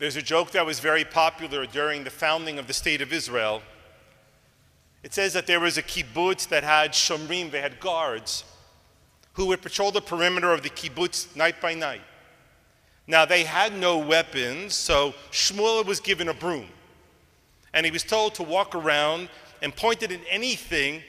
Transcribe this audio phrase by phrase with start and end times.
[0.00, 3.60] There's a joke that was very popular during the founding of the State of Israel.
[5.02, 8.44] It says that there was a kibbutz that had shomrim, they had guards,
[9.34, 12.00] who would patrol the perimeter of the kibbutz night by night.
[13.06, 16.68] Now, they had no weapons, so Shmuel was given a broom.
[17.74, 19.28] And he was told to walk around
[19.60, 21.02] and point it at anything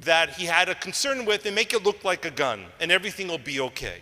[0.00, 3.28] that he had a concern with and make it look like a gun, and everything
[3.28, 3.98] will be okay.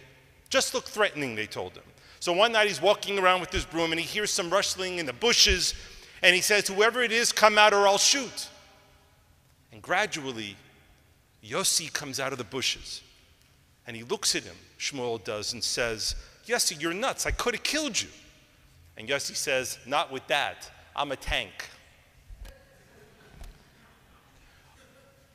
[0.49, 1.83] Just look threatening, they told him.
[2.21, 5.07] So one night he's walking around with his broom and he hears some rustling in
[5.07, 5.75] the bushes,
[6.23, 8.49] and he says, Whoever it is, come out or I'll shoot.
[9.73, 10.57] And gradually,
[11.45, 13.03] Yossi comes out of the bushes.
[13.87, 16.17] And he looks at him, Shmuel does, and says,
[16.47, 17.27] Yossi, you're nuts.
[17.27, 18.09] I could have killed you.
[18.97, 20.71] And Yossi says, Not with that.
[20.95, 21.69] I'm a tank.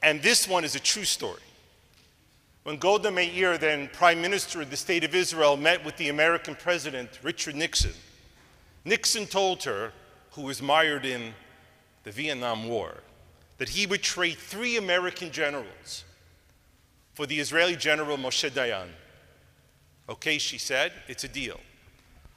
[0.02, 1.40] And this one is a true story.
[2.64, 6.56] When Golda Meir, then Prime Minister of the State of Israel, met with the American
[6.56, 7.94] President, Richard Nixon,
[8.86, 9.92] Nixon told her,
[10.32, 11.34] who was mired in
[12.04, 12.98] the Vietnam War,
[13.58, 16.04] that he would trade three American generals
[17.14, 18.88] for the Israeli general Moshe Dayan.
[20.10, 21.60] Okay, she said, it's a deal.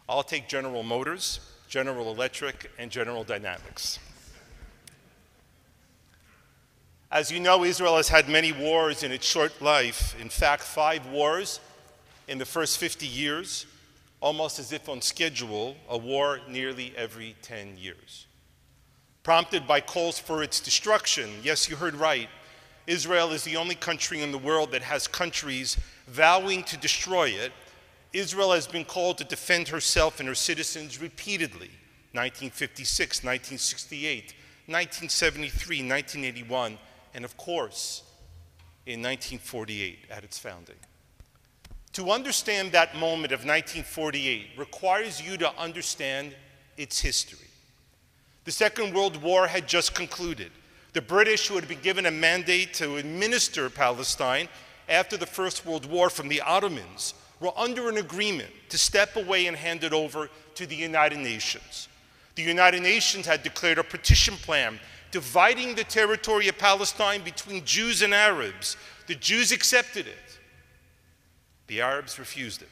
[0.08, 3.98] I'll take General Motors, General Electric, and General Dynamics.
[7.10, 10.16] As you know, Israel has had many wars in its short life.
[10.20, 11.60] In fact, five wars
[12.26, 13.66] in the first 50 years,
[14.20, 18.26] almost as if on schedule, a war nearly every 10 years.
[19.22, 22.28] Prompted by calls for its destruction, yes, you heard right,
[22.86, 27.52] Israel is the only country in the world that has countries vowing to destroy it.
[28.12, 31.70] Israel has been called to defend herself and her citizens repeatedly
[32.12, 34.34] 1956, 1968,
[34.66, 36.78] 1973, 1981
[37.14, 38.02] and of course,
[38.86, 40.76] in 1948 at its founding.
[41.94, 46.34] To understand that moment of 1948 requires you to understand
[46.76, 47.46] its history.
[48.44, 50.50] The Second World War had just concluded.
[50.92, 54.48] The British, who had been given a mandate to administer Palestine
[54.88, 59.46] after the First World War from the Ottomans, were under an agreement to step away
[59.46, 61.88] and hand it over to the United Nations.
[62.34, 64.80] The United Nations had declared a partition plan
[65.14, 68.76] dividing the territory of Palestine between Jews and Arabs.
[69.06, 70.40] The Jews accepted it,
[71.68, 72.68] the Arabs refused it.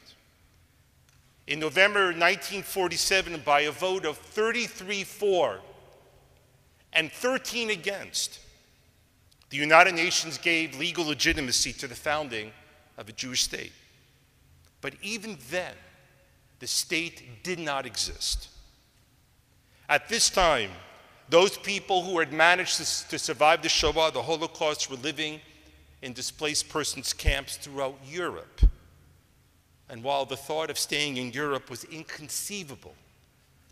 [1.47, 5.61] In November 1947, by a vote of 33 for
[6.91, 8.39] and 13 against,
[9.49, 12.51] the United Nations gave legal legitimacy to the founding
[12.97, 13.71] of a Jewish state.
[14.81, 15.75] But even then,
[16.59, 18.49] the state did not exist.
[19.87, 20.71] At this time,
[21.29, 25.39] those people who had managed to, to survive the Shoah, the Holocaust, were living
[26.01, 28.61] in displaced persons camps throughout Europe.
[29.89, 32.95] And while the thought of staying in Europe was inconceivable,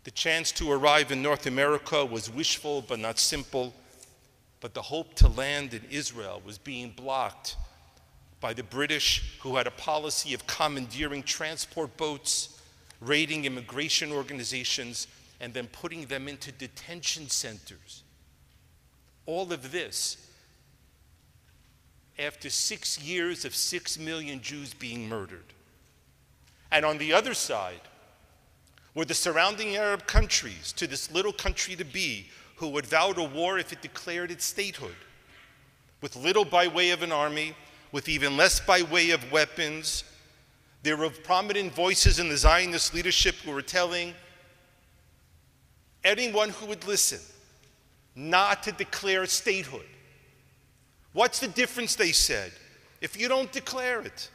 [0.04, 3.74] the chance to arrive in North America was wishful but not simple.
[4.60, 7.56] But the hope to land in Israel was being blocked
[8.40, 12.60] by the British, who had a policy of commandeering transport boats,
[13.00, 15.06] raiding immigration organizations,
[15.42, 18.04] and then putting them into detention centers.
[19.26, 20.16] All of this
[22.18, 25.52] after six years of six million Jews being murdered.
[26.70, 27.80] And on the other side
[28.94, 33.24] were the surrounding Arab countries to this little country to be who would vow to
[33.24, 34.94] war if it declared its statehood,
[36.00, 37.54] with little by way of an army,
[37.90, 40.04] with even less by way of weapons.
[40.84, 44.14] There were prominent voices in the Zionist leadership who were telling
[46.04, 47.20] anyone who would listen
[48.14, 49.86] not to declare statehood.
[51.12, 52.52] What's the difference, they said,
[53.00, 54.30] if you don't declare it?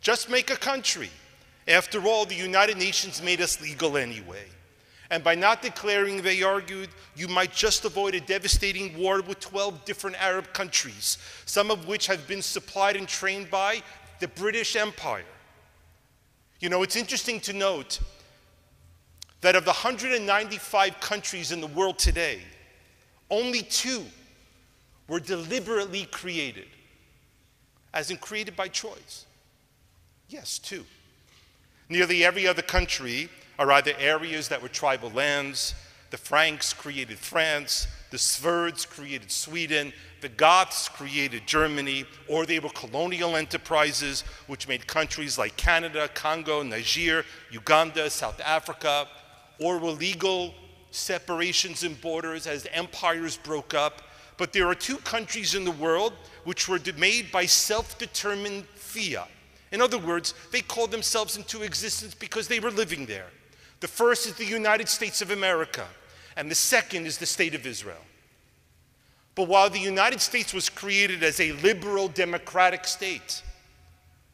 [0.00, 1.10] Just make a country.
[1.68, 4.44] After all, the United Nations made us legal anyway.
[5.10, 9.84] And by not declaring, they argued, you might just avoid a devastating war with 12
[9.84, 13.82] different Arab countries, some of which have been supplied and trained by
[14.20, 15.24] the British Empire.
[16.60, 18.00] You know, it's interesting to note
[19.40, 22.40] that of the 195 countries in the world today,
[23.30, 24.04] only two
[25.08, 26.68] were deliberately created,
[27.94, 29.26] as in created by choice.
[30.28, 30.84] Yes, two.
[31.88, 33.28] Nearly every other country
[33.58, 35.74] are either areas that were tribal lands,
[36.10, 42.70] the Franks created France, the Sverds created Sweden, the Goths created Germany, or they were
[42.70, 49.06] colonial enterprises which made countries like Canada, Congo, Niger, Uganda, South Africa,
[49.60, 50.54] or were legal
[50.90, 54.02] separations and borders as empires broke up.
[54.36, 56.14] But there are two countries in the world
[56.44, 59.28] which were made by self determined fiat.
[59.70, 63.28] In other words, they called themselves into existence because they were living there.
[63.80, 65.86] The first is the United States of America,
[66.36, 68.04] and the second is the State of Israel.
[69.34, 73.42] But while the United States was created as a liberal democratic state,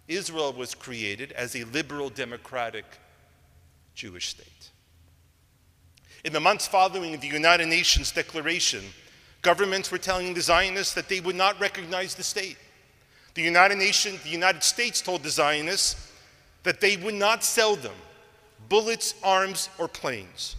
[0.09, 2.85] Israel was created as a liberal democratic
[3.95, 4.71] Jewish state.
[6.27, 8.83] In the months following the United Nations declaration,
[9.43, 12.57] governments were telling the Zionists that they would not recognize the state.
[13.35, 16.13] The United Nations, the United States told the Zionists
[16.65, 17.95] that they would not sell them
[18.69, 20.57] bullets, arms, or planes.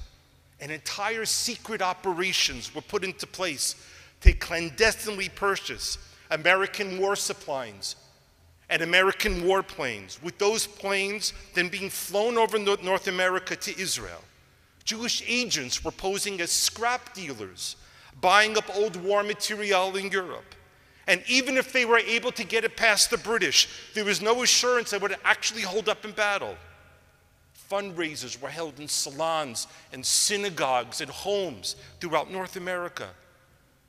[0.61, 3.75] And entire secret operations were put into place
[4.21, 5.97] to clandestinely purchase
[6.31, 7.97] American war supplies
[8.69, 14.23] and American warplanes, with those planes then being flown over North America to Israel.
[14.87, 17.75] Jewish agents were posing as scrap dealers,
[18.21, 20.55] buying up old war material in Europe.
[21.07, 24.43] And even if they were able to get it past the British, there was no
[24.43, 26.55] assurance that it would actually hold up in battle.
[27.69, 33.09] Fundraisers were held in salons and synagogues and homes throughout North America,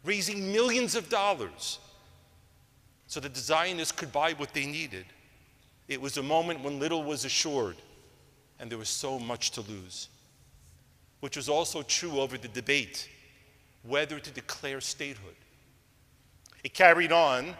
[0.05, 1.79] raising millions of dollars
[3.07, 5.07] so that the Zionists could buy what they needed.
[5.87, 7.77] It was a moment when little was assured
[8.59, 10.09] and there was so much to lose,
[11.21, 13.09] which was also true over the debate
[13.83, 15.35] whether to declare statehood.
[16.65, 17.55] It carried on,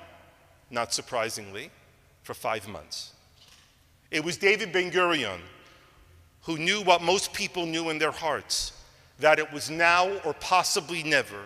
[0.71, 1.71] not surprisingly,
[2.23, 3.13] for five months.
[4.11, 5.41] It was David Ben Gurion
[6.43, 8.73] who knew what most people knew in their hearts
[9.19, 11.43] that it was now or possibly never.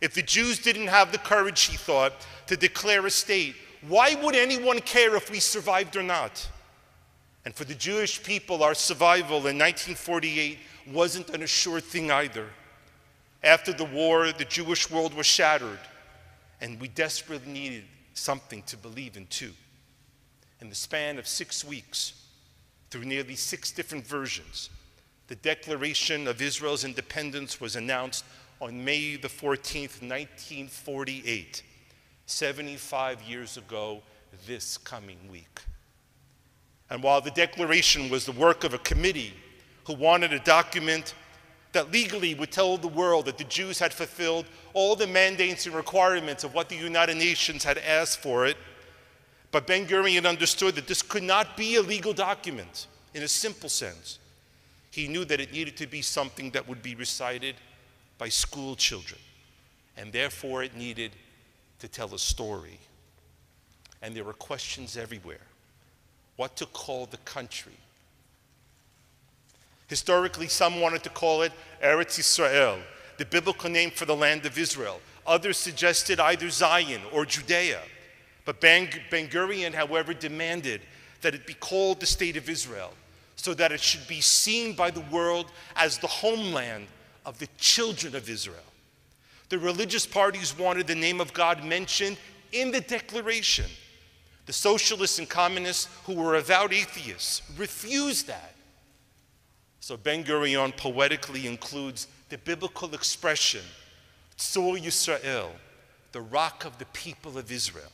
[0.00, 2.14] If the Jews didn't have the courage, he thought,
[2.46, 3.56] to declare a state,
[3.86, 6.48] why would anyone care if we survived or not?
[7.44, 10.58] And for the Jewish people, our survival in 1948
[10.92, 12.48] wasn't an assured thing either.
[13.42, 15.78] After the war, the Jewish world was shattered,
[16.60, 19.52] and we desperately needed something to believe in too.
[20.60, 22.14] In the span of six weeks,
[22.90, 24.70] through nearly six different versions,
[25.28, 28.24] the Declaration of Israel's independence was announced
[28.60, 31.62] on May the 14th, 1948.
[32.26, 34.02] 75 years ago
[34.46, 35.60] this coming week.
[36.90, 39.32] And while the declaration was the work of a committee
[39.88, 41.14] who wanted a document
[41.72, 44.44] that legally would tell the world that the Jews had fulfilled
[44.74, 48.58] all the mandates and requirements of what the United Nations had asked for it,
[49.50, 53.70] but Ben Gurion understood that this could not be a legal document in a simple
[53.70, 54.18] sense.
[54.90, 57.54] He knew that it needed to be something that would be recited
[58.18, 59.20] by school children,
[59.96, 61.12] and therefore it needed
[61.78, 62.78] to tell a story.
[64.02, 65.46] And there were questions everywhere.
[66.36, 67.78] What to call the country?
[69.88, 71.52] Historically, some wanted to call it
[71.82, 72.78] Eretz Israel,
[73.16, 75.00] the biblical name for the land of Israel.
[75.26, 77.80] Others suggested either Zion or Judea.
[78.44, 80.80] But Ben Gurion, however, demanded
[81.20, 82.92] that it be called the State of Israel
[83.36, 85.46] so that it should be seen by the world
[85.76, 86.86] as the homeland
[87.26, 88.56] of the children of Israel.
[89.48, 92.18] The religious parties wanted the name of God mentioned
[92.52, 93.66] in the Declaration.
[94.46, 98.54] The socialists and communists, who were avowed atheists, refused that.
[99.80, 103.62] So Ben Gurion poetically includes the biblical expression,
[104.36, 105.50] Tzur Yisrael,
[106.12, 107.92] the rock of the people of Israel.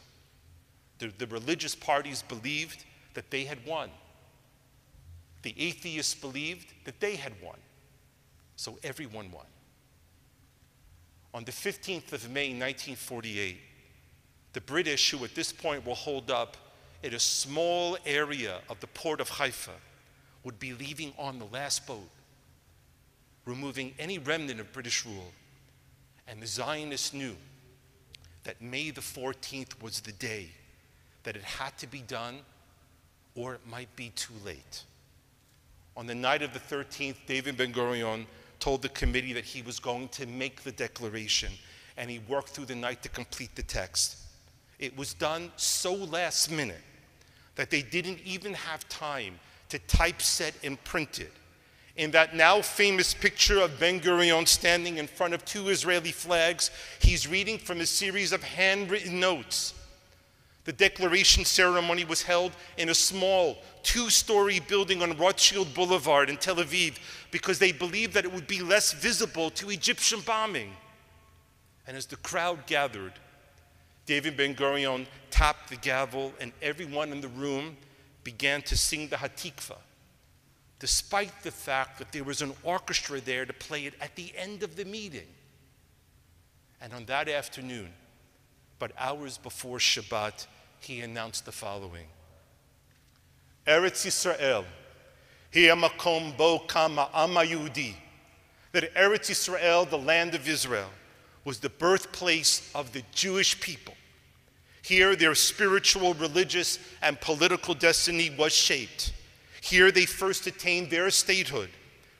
[0.99, 2.85] The, the religious parties believed
[3.15, 3.91] that they had won.
[5.43, 7.57] The atheists believed that they had won.
[8.57, 9.47] So everyone won.
[11.35, 13.59] On the 15th of May, 1948,
[14.53, 16.57] the British, who at this point were holed up
[17.03, 19.73] in a small area of the port of Haifa,
[20.45, 22.09] would be leaving on the last boat,
[23.47, 25.33] removing any remnant of British rule.
[26.29, 27.35] And the Zionists knew
[28.45, 30.51] that May the 14th was the day
[31.25, 32.39] that it had to be done
[33.35, 34.85] or it might be too late.
[35.97, 38.27] On the night of the 13th, David Ben Gurion
[38.61, 41.53] told the committee that he was going to make the declaration,
[41.97, 44.19] and he worked through the night to complete the text.
[44.79, 46.81] It was done so last minute
[47.55, 49.39] that they didn't even have time
[49.75, 51.33] to typeset and print it.
[51.97, 56.71] In that now famous picture of Ben Gurion standing in front of two Israeli flags,
[57.01, 59.75] he's reading from a series of handwritten notes
[60.65, 66.39] the declaration ceremony was held in a small two story building on Rothschild Boulevard in
[66.39, 66.97] Tel Aviv
[67.31, 70.71] because they believed that it would be less visible to Egyptian bombing.
[71.87, 73.13] And as the crowd gathered,
[74.07, 77.77] David Ben Gurion tapped the gavel, and everyone in the room
[78.25, 79.77] began to sing the Hatikva,
[80.79, 84.63] despite the fact that there was an orchestra there to play it at the end
[84.63, 85.29] of the meeting.
[86.81, 87.91] And on that afternoon,
[88.79, 90.47] but hours before Shabbat,
[90.81, 92.07] he announced the following
[93.67, 94.65] Eretz Yisrael,
[95.53, 97.95] Makom bo kama amayudi.
[98.73, 100.91] That Eretz Israel, the land of Israel,
[101.45, 103.95] was the birthplace of the Jewish people.
[104.85, 109.15] Here, their spiritual, religious, and political destiny was shaped.
[109.63, 111.71] Here, they first attained their statehood,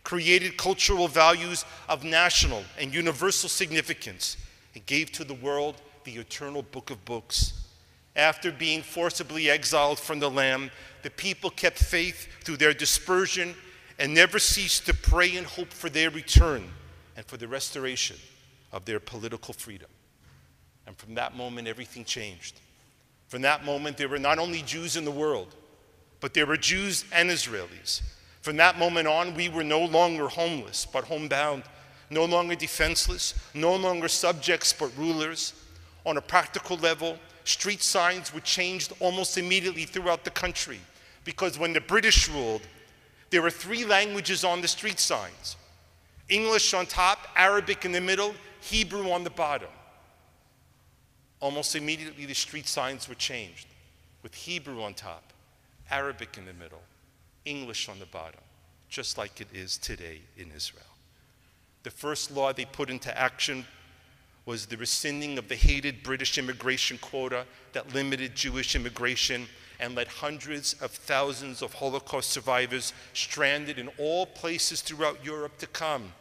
[0.03, 4.39] created cultural values of national and universal significance,
[4.75, 7.53] and gave to the world the eternal book of books.
[8.17, 10.71] After being forcibly exiled from the land,
[11.03, 13.55] the people kept faith through their dispersion
[13.99, 16.71] and never ceased to pray and hope for their return
[17.15, 18.17] and for the restoration
[18.73, 19.91] of their political freedom.
[20.87, 22.61] And from that moment, everything changed.
[23.29, 25.55] From that moment, there were not only Jews in the world,
[26.21, 28.03] but there were Jews and Israelis.
[28.43, 31.63] From that moment on, we were no longer homeless, but homebound,
[32.11, 35.55] no longer defenseless, no longer subjects, but rulers.
[36.07, 40.79] On a practical level, street signs were changed almost immediately throughout the country
[41.25, 42.63] because when the British ruled,
[43.31, 45.57] there were three languages on the street signs
[46.29, 49.69] English on top, Arabic in the middle, Hebrew on the bottom.
[51.41, 53.67] Almost immediately, the street signs were changed
[54.23, 55.33] with Hebrew on top,
[55.91, 56.83] Arabic in the middle,
[57.45, 58.41] English on the bottom,
[58.89, 60.83] just like it is today in Israel.
[61.83, 63.67] The first law they put into action
[64.47, 69.47] was the rescinding of the hated British immigration quota that limited Jewish immigration
[69.81, 75.67] and let hundreds of thousands of Holocaust survivors stranded in all places throughout Europe to
[75.67, 76.13] come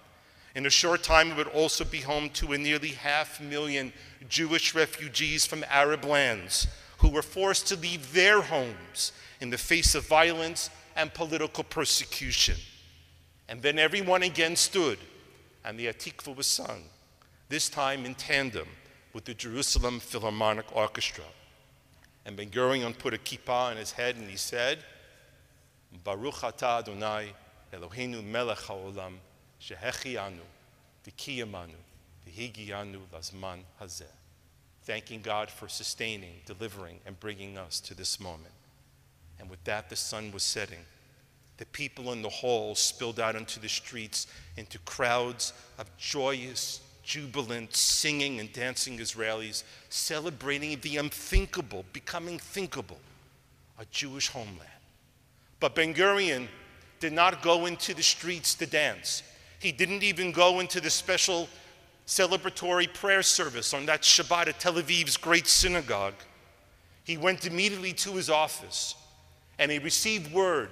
[0.55, 3.91] in a short time, it would also be home to a nearly half million
[4.29, 6.67] Jewish refugees from Arab lands
[7.00, 12.55] who were forced to leave their homes in the face of violence and political persecution.
[13.50, 15.00] And then everyone again stood,
[15.65, 16.83] and the Hatikva was sung,
[17.50, 18.67] this time in tandem
[19.12, 21.25] with the Jerusalem Philharmonic Orchestra.
[22.25, 24.79] And Ben Gurion put a kippah on his head and he said,
[26.03, 27.33] Baruch atah Adonai
[27.74, 29.15] Eloheinu melech haolam
[29.63, 30.41] Shehechianu,
[31.08, 31.79] Vikiyamanu,
[32.27, 34.03] Vihigianu Lazman Hazeh.
[34.84, 38.53] Thanking God for sustaining, delivering, and bringing us to this moment.
[39.39, 40.79] And with that, the sun was setting.
[41.58, 44.27] The people in the hall spilled out into the streets
[44.58, 53.00] into crowds of joyous, jubilant, singing and dancing Israelis, celebrating the unthinkable, becoming thinkable,
[53.79, 54.60] a Jewish homeland.
[55.62, 56.48] But Ben Gurion
[57.00, 59.24] did not go into the streets to dance.
[59.63, 61.48] He didn't even go into the special
[62.05, 66.15] celebratory prayer service on that Shabbat at Tel Aviv's great synagogue.
[67.05, 68.96] He went immediately to his office
[69.58, 70.70] and he received word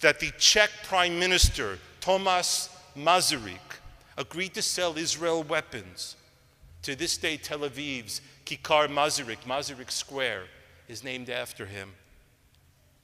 [0.00, 3.80] that the Czech Prime Minister, Tomas Masaryk,
[4.18, 6.16] agreed to sell Israel weapons.
[6.82, 10.44] To this day, Tel Aviv's Kikar Masaryk, Masaryk Square,
[10.86, 11.94] is named after him.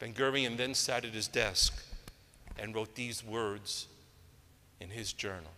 [0.01, 1.83] Ben Gurion then sat at his desk
[2.59, 3.87] and wrote these words
[4.81, 5.51] in his journal.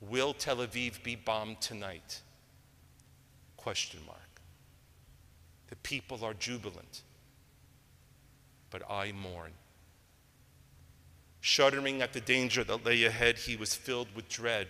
[0.00, 2.20] Will Tel Aviv be bombed tonight?
[3.56, 4.18] Question mark.
[5.68, 7.02] The people are jubilant,
[8.70, 9.52] but I mourn.
[11.40, 14.68] Shuddering at the danger that lay ahead, he was filled with dread.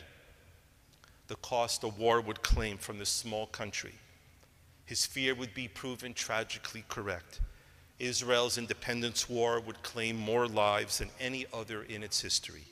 [1.29, 3.95] The cost a war would claim from this small country.
[4.85, 7.41] His fear would be proven tragically correct.
[7.99, 12.65] Israel's independence war would claim more lives than any other in its history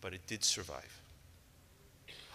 [0.00, 1.00] but it did survive.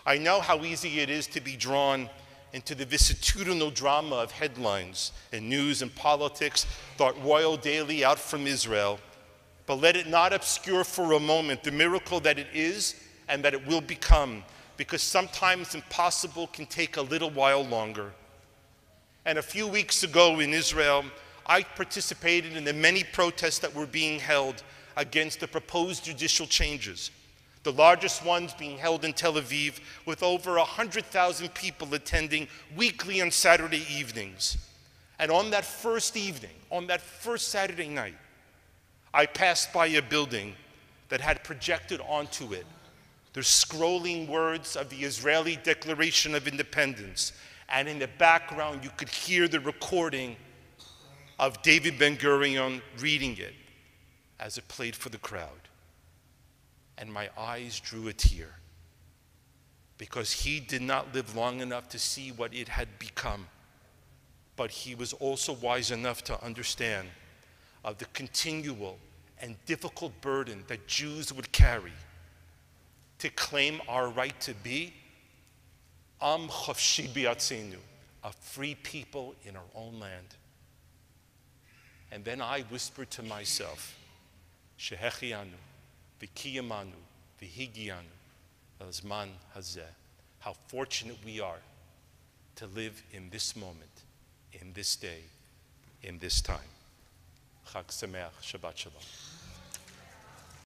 [0.05, 2.09] I know how easy it is to be drawn
[2.51, 6.65] into the vicissitudinal drama of headlines and news and politics,
[6.97, 8.99] thought royal daily out from Israel,
[9.65, 12.95] but let it not obscure for a moment the miracle that it is
[13.27, 14.43] and that it will become,
[14.77, 18.11] because sometimes impossible can take a little while longer.
[19.25, 21.05] And a few weeks ago in Israel,
[21.45, 24.63] I participated in the many protests that were being held
[24.97, 27.09] against the proposed judicial changes
[27.63, 33.31] the largest ones being held in Tel Aviv, with over 100,000 people attending weekly on
[33.31, 34.57] Saturday evenings.
[35.17, 38.17] And on that first evening, on that first Saturday night,
[39.13, 40.55] I passed by a building
[41.09, 42.65] that had projected onto it
[43.33, 47.33] the scrolling words of the Israeli Declaration of Independence.
[47.67, 50.35] And in the background, you could hear the recording
[51.39, 53.53] of David Ben Gurion reading it
[54.39, 55.49] as it played for the crowd
[56.97, 58.55] and my eyes drew a tear
[59.97, 63.47] because he did not live long enough to see what it had become.
[64.55, 67.07] But he was also wise enough to understand
[67.83, 68.97] of the continual
[69.39, 71.93] and difficult burden that Jews would carry
[73.19, 74.93] to claim our right to be
[76.21, 77.75] Am Chavshi
[78.23, 80.35] a free people in our own land.
[82.11, 83.97] And then I whispered to myself,
[84.79, 85.59] Shehechianu,
[86.23, 86.95] Vikiyamanu,
[87.41, 88.13] Vihigianu,
[88.81, 89.81] Azman Hazeh.
[90.39, 91.59] How fortunate we are
[92.55, 93.91] to live in this moment,
[94.53, 95.21] in this day,
[96.01, 96.59] in this time.
[97.69, 99.32] Chag Sameach, Shabbat Shalom.